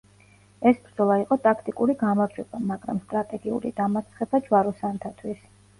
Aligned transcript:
ეს 0.69 0.79
ბრძოლა 0.85 1.17
იყო 1.25 1.37
ტაქტიკური 1.43 1.97
გამარჯვება, 2.01 2.63
მაგრამ 2.73 3.05
სტრატეგიული 3.05 3.77
დამარცხება 3.83 4.45
ჯვაროსანთათვის. 4.49 5.51